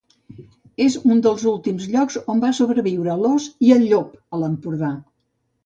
És 0.85 0.95
un 1.15 1.21
dels 1.25 1.43
últims 1.51 1.85
llocs 1.91 2.17
on 2.35 2.41
van 2.45 2.57
sobreviure 2.61 3.19
l'ós 3.21 3.47
i 3.69 3.73
el 3.79 3.87
llop 3.93 4.19
a 4.35 4.43
l'Empordà. 4.43 4.95